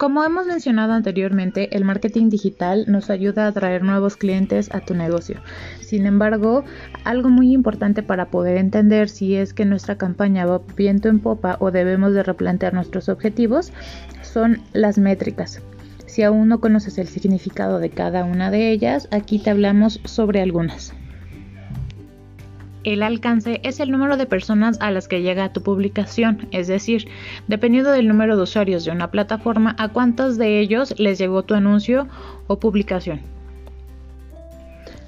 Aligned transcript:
Como 0.00 0.24
hemos 0.24 0.46
mencionado 0.46 0.94
anteriormente, 0.94 1.76
el 1.76 1.84
marketing 1.84 2.30
digital 2.30 2.86
nos 2.88 3.10
ayuda 3.10 3.44
a 3.44 3.48
atraer 3.48 3.82
nuevos 3.82 4.16
clientes 4.16 4.74
a 4.74 4.80
tu 4.80 4.94
negocio. 4.94 5.42
Sin 5.82 6.06
embargo, 6.06 6.64
algo 7.04 7.28
muy 7.28 7.52
importante 7.52 8.02
para 8.02 8.30
poder 8.30 8.56
entender 8.56 9.10
si 9.10 9.36
es 9.36 9.52
que 9.52 9.66
nuestra 9.66 9.98
campaña 9.98 10.46
va 10.46 10.62
viento 10.74 11.10
en 11.10 11.20
popa 11.20 11.58
o 11.60 11.70
debemos 11.70 12.14
de 12.14 12.22
replantear 12.22 12.72
nuestros 12.72 13.10
objetivos 13.10 13.74
son 14.22 14.62
las 14.72 14.96
métricas. 14.96 15.60
Si 16.06 16.22
aún 16.22 16.48
no 16.48 16.60
conoces 16.60 16.96
el 16.96 17.08
significado 17.08 17.78
de 17.78 17.90
cada 17.90 18.24
una 18.24 18.50
de 18.50 18.70
ellas, 18.70 19.06
aquí 19.10 19.38
te 19.38 19.50
hablamos 19.50 20.00
sobre 20.04 20.40
algunas. 20.40 20.94
El 22.82 23.02
alcance 23.02 23.60
es 23.62 23.78
el 23.78 23.90
número 23.90 24.16
de 24.16 24.24
personas 24.24 24.80
a 24.80 24.90
las 24.90 25.06
que 25.06 25.20
llega 25.20 25.52
tu 25.52 25.62
publicación, 25.62 26.48
es 26.50 26.66
decir, 26.66 27.08
dependiendo 27.46 27.90
del 27.90 28.08
número 28.08 28.36
de 28.36 28.42
usuarios 28.44 28.84
de 28.84 28.90
una 28.90 29.10
plataforma, 29.10 29.76
a 29.78 29.88
cuántos 29.88 30.38
de 30.38 30.60
ellos 30.60 30.94
les 30.98 31.18
llegó 31.18 31.42
tu 31.42 31.54
anuncio 31.54 32.08
o 32.46 32.58
publicación. 32.58 33.20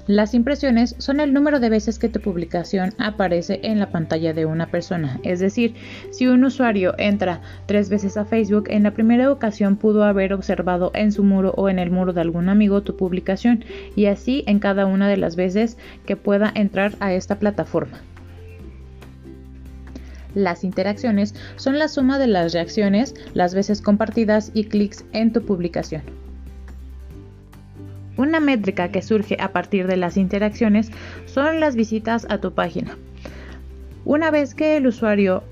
Las 0.07 0.33
impresiones 0.33 0.95
son 0.97 1.21
el 1.21 1.33
número 1.33 1.61
de 1.61 1.69
veces 1.69 1.97
que 1.97 2.09
tu 2.09 2.19
publicación 2.19 2.93
aparece 2.97 3.61
en 3.63 3.79
la 3.79 3.89
pantalla 3.89 4.33
de 4.33 4.45
una 4.45 4.67
persona. 4.67 5.21
Es 5.23 5.39
decir, 5.39 5.75
si 6.11 6.27
un 6.27 6.43
usuario 6.43 6.93
entra 6.97 7.39
tres 7.67 7.89
veces 7.89 8.17
a 8.17 8.25
Facebook, 8.25 8.65
en 8.67 8.83
la 8.83 8.91
primera 8.91 9.31
ocasión 9.31 9.77
pudo 9.77 10.03
haber 10.03 10.33
observado 10.33 10.91
en 10.93 11.13
su 11.13 11.23
muro 11.23 11.53
o 11.55 11.69
en 11.69 11.79
el 11.79 11.89
muro 11.89 12.11
de 12.11 12.19
algún 12.19 12.49
amigo 12.49 12.83
tu 12.83 12.97
publicación 12.97 13.63
y 13.95 14.07
así 14.07 14.43
en 14.45 14.59
cada 14.59 14.85
una 14.87 15.07
de 15.07 15.15
las 15.15 15.37
veces 15.37 15.77
que 16.05 16.17
pueda 16.17 16.51
entrar 16.53 16.95
a 16.99 17.13
esta 17.13 17.39
plataforma. 17.39 18.01
Las 20.35 20.65
interacciones 20.65 21.33
son 21.55 21.79
la 21.79 21.87
suma 21.87 22.19
de 22.19 22.27
las 22.27 22.51
reacciones, 22.51 23.15
las 23.33 23.55
veces 23.55 23.81
compartidas 23.81 24.51
y 24.53 24.65
clics 24.65 25.05
en 25.13 25.31
tu 25.31 25.45
publicación. 25.45 26.22
Una 28.15 28.39
métrica 28.39 28.89
que 28.89 29.01
surge 29.01 29.37
a 29.39 29.51
partir 29.51 29.87
de 29.87 29.97
las 29.97 30.17
interacciones 30.17 30.91
son 31.25 31.59
las 31.59 31.75
visitas 31.75 32.27
a 32.29 32.39
tu 32.39 32.53
página. 32.53 32.97
Una 34.05 34.31
vez 34.31 34.53
que 34.53 34.77
el 34.77 34.87
usuario 34.87 35.43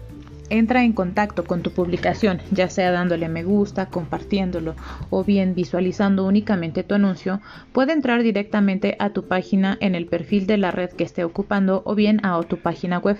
entra 0.51 0.83
en 0.83 0.91
contacto 0.91 1.45
con 1.45 1.61
tu 1.61 1.71
publicación, 1.71 2.41
ya 2.51 2.69
sea 2.69 2.91
dándole 2.91 3.29
me 3.29 3.43
gusta, 3.43 3.85
compartiéndolo 3.85 4.75
o 5.09 5.23
bien 5.23 5.55
visualizando 5.55 6.25
únicamente 6.25 6.83
tu 6.83 6.93
anuncio, 6.93 7.39
puede 7.71 7.93
entrar 7.93 8.21
directamente 8.21 8.97
a 8.99 9.11
tu 9.11 9.27
página 9.27 9.77
en 9.79 9.95
el 9.95 10.07
perfil 10.07 10.47
de 10.47 10.57
la 10.57 10.71
red 10.71 10.89
que 10.89 11.05
esté 11.05 11.23
ocupando 11.23 11.81
o 11.85 11.95
bien 11.95 12.23
a 12.25 12.39
tu 12.43 12.57
página 12.57 12.99
web. 12.99 13.17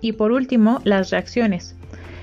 Y 0.00 0.12
por 0.12 0.32
último, 0.32 0.80
las 0.84 1.10
reacciones. 1.10 1.76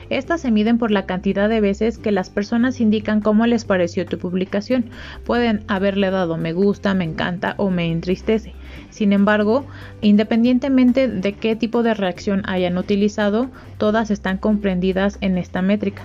Estas 0.09 0.41
se 0.41 0.51
miden 0.51 0.77
por 0.77 0.91
la 0.91 1.05
cantidad 1.05 1.49
de 1.49 1.61
veces 1.61 1.97
que 1.97 2.11
las 2.11 2.29
personas 2.29 2.79
indican 2.79 3.21
cómo 3.21 3.45
les 3.47 3.65
pareció 3.65 4.05
tu 4.05 4.17
publicación. 4.17 4.85
Pueden 5.25 5.63
haberle 5.67 6.11
dado 6.11 6.37
me 6.37 6.53
gusta, 6.53 6.93
me 6.93 7.05
encanta 7.05 7.55
o 7.57 7.71
me 7.71 7.91
entristece. 7.91 8.53
Sin 8.91 9.13
embargo, 9.13 9.65
independientemente 10.01 11.07
de 11.07 11.33
qué 11.33 11.55
tipo 11.55 11.83
de 11.83 11.93
reacción 11.93 12.43
hayan 12.45 12.77
utilizado, 12.77 13.49
todas 13.77 14.11
están 14.11 14.37
comprendidas 14.37 15.17
en 15.21 15.37
esta 15.37 15.61
métrica. 15.61 16.03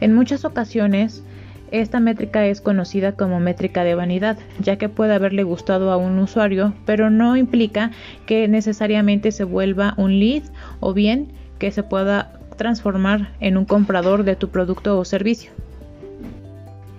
En 0.00 0.14
muchas 0.14 0.44
ocasiones, 0.44 1.22
esta 1.70 2.00
métrica 2.00 2.46
es 2.46 2.62
conocida 2.62 3.12
como 3.12 3.40
métrica 3.40 3.84
de 3.84 3.94
vanidad, 3.94 4.38
ya 4.58 4.76
que 4.76 4.88
puede 4.88 5.14
haberle 5.14 5.42
gustado 5.42 5.92
a 5.92 5.98
un 5.98 6.18
usuario, 6.18 6.72
pero 6.86 7.10
no 7.10 7.36
implica 7.36 7.90
que 8.24 8.48
necesariamente 8.48 9.32
se 9.32 9.44
vuelva 9.44 9.92
un 9.98 10.18
lead 10.18 10.44
o 10.80 10.94
bien 10.94 11.28
que 11.58 11.70
se 11.70 11.82
pueda 11.82 12.37
transformar 12.58 13.32
en 13.40 13.56
un 13.56 13.64
comprador 13.64 14.24
de 14.24 14.36
tu 14.36 14.50
producto 14.50 14.98
o 14.98 15.06
servicio. 15.06 15.50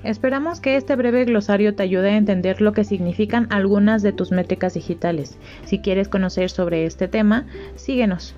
Esperamos 0.03 0.59
que 0.59 0.77
este 0.77 0.95
breve 0.95 1.25
glosario 1.25 1.75
te 1.75 1.83
ayude 1.83 2.09
a 2.09 2.17
entender 2.17 2.61
lo 2.61 2.73
que 2.73 2.83
significan 2.83 3.45
algunas 3.51 4.01
de 4.01 4.13
tus 4.13 4.31
métricas 4.31 4.73
digitales. 4.73 5.37
Si 5.65 5.79
quieres 5.79 6.07
conocer 6.07 6.49
sobre 6.49 6.85
este 6.85 7.07
tema, 7.07 7.45
síguenos. 7.75 8.33